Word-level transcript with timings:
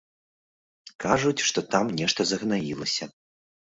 Кажуць, 1.03 1.43
што 1.49 1.59
там 1.75 1.85
нешта 1.99 2.21
загнаілася. 2.31 3.03